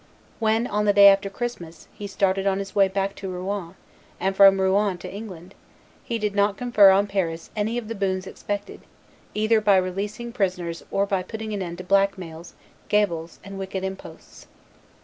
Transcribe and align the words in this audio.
When, 0.39 0.65
on 0.65 0.85
the 0.85 0.93
day 0.93 1.09
after 1.09 1.29
Christmas, 1.29 1.87
he 1.93 2.07
started 2.07 2.47
on 2.47 2.57
his 2.57 2.73
way 2.73 2.87
back 2.87 3.13
to 3.17 3.29
Rouen, 3.29 3.75
and 4.19 4.35
from 4.35 4.59
Rouen 4.59 4.97
to 4.97 5.13
England, 5.13 5.53
he 6.03 6.17
did 6.17 6.33
not 6.33 6.57
confer 6.57 6.89
on 6.89 7.05
Paris 7.05 7.51
"any 7.55 7.77
of 7.77 7.87
the 7.87 7.93
boons 7.93 8.25
expected, 8.25 8.81
either 9.35 9.61
by 9.61 9.77
releasing 9.77 10.31
prisoners 10.33 10.83
or 10.89 11.05
by 11.05 11.21
putting 11.21 11.53
an 11.53 11.61
end 11.61 11.77
to 11.77 11.83
black 11.83 12.17
mails, 12.17 12.55
gabels, 12.89 13.37
and 13.43 13.59
wicked 13.59 13.83
imposts." 13.83 14.47